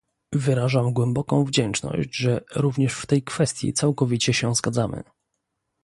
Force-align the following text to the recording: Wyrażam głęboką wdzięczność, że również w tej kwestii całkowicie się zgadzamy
Wyrażam 0.33 0.93
głęboką 0.93 1.43
wdzięczność, 1.43 2.15
że 2.15 2.41
również 2.55 2.93
w 2.93 3.05
tej 3.05 3.23
kwestii 3.23 3.73
całkowicie 3.73 4.33
się 4.33 4.55
zgadzamy 4.55 5.03